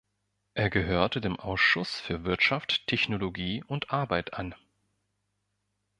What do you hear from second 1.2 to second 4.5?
dem Ausschuss für Wirtschaft, Technologie und Arbeit